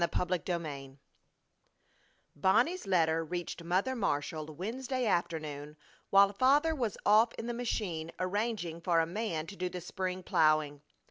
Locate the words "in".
7.35-7.45